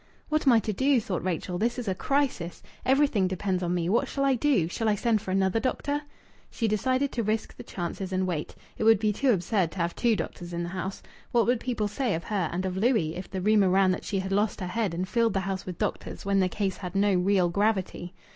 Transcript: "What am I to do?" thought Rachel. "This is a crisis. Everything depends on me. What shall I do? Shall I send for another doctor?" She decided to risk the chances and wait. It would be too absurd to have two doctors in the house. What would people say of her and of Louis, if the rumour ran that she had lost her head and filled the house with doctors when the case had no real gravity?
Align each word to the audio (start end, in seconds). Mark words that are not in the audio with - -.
"What 0.29 0.47
am 0.47 0.53
I 0.53 0.59
to 0.61 0.73
do?" 0.73 0.99
thought 0.99 1.23
Rachel. 1.23 1.59
"This 1.59 1.77
is 1.77 1.87
a 1.87 1.93
crisis. 1.93 2.63
Everything 2.83 3.27
depends 3.27 3.61
on 3.61 3.75
me. 3.75 3.87
What 3.87 4.07
shall 4.07 4.25
I 4.25 4.33
do? 4.33 4.67
Shall 4.67 4.89
I 4.89 4.95
send 4.95 5.21
for 5.21 5.29
another 5.29 5.59
doctor?" 5.59 6.01
She 6.49 6.67
decided 6.67 7.11
to 7.11 7.21
risk 7.21 7.55
the 7.55 7.61
chances 7.61 8.11
and 8.11 8.25
wait. 8.25 8.55
It 8.79 8.83
would 8.83 8.97
be 8.97 9.13
too 9.13 9.29
absurd 9.31 9.71
to 9.73 9.77
have 9.77 9.95
two 9.95 10.15
doctors 10.15 10.53
in 10.53 10.63
the 10.63 10.69
house. 10.69 11.03
What 11.31 11.45
would 11.45 11.59
people 11.59 11.87
say 11.87 12.15
of 12.15 12.23
her 12.23 12.49
and 12.51 12.65
of 12.65 12.77
Louis, 12.77 13.15
if 13.15 13.29
the 13.29 13.41
rumour 13.41 13.69
ran 13.69 13.91
that 13.91 14.03
she 14.03 14.17
had 14.17 14.31
lost 14.31 14.59
her 14.59 14.65
head 14.65 14.95
and 14.95 15.07
filled 15.07 15.33
the 15.35 15.41
house 15.41 15.67
with 15.67 15.77
doctors 15.77 16.25
when 16.25 16.39
the 16.39 16.49
case 16.49 16.77
had 16.77 16.95
no 16.95 17.13
real 17.13 17.49
gravity? 17.49 18.15